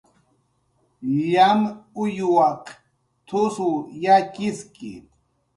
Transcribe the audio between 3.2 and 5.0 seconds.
t""usw yatxiski"